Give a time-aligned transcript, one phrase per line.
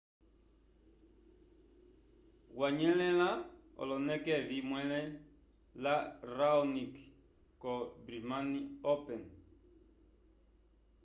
[2.59, 3.29] wanyelela
[3.81, 4.99] oloneke evi mwele
[5.83, 5.95] la
[6.37, 6.93] raonic
[7.61, 7.73] co
[8.05, 8.59] brismane
[8.93, 9.21] open